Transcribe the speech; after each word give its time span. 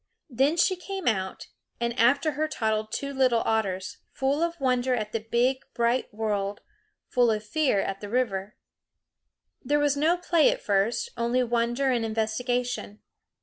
Then 0.31 0.57
she 0.57 0.75
came 0.75 1.07
out, 1.07 1.45
and 1.79 1.93
after 1.99 2.31
her 2.31 2.47
toddled 2.47 2.91
two 2.91 3.13
little 3.13 3.41
otters, 3.41 3.97
full 4.11 4.41
of 4.41 4.59
wonder 4.59 4.95
at 4.95 5.11
the 5.11 5.19
big 5.19 5.59
bright 5.75 6.11
world, 6.11 6.61
full 7.07 7.29
of 7.29 7.43
fear 7.45 7.79
at 7.79 8.01
the 8.01 8.09
river. 8.09 8.55
There 9.63 9.77
was 9.77 9.95
no 9.95 10.17
play 10.17 10.49
at 10.49 10.59
first, 10.59 11.09
only 11.17 11.43
wonder 11.43 11.91
and 11.91 12.03
investigation. 12.03 13.03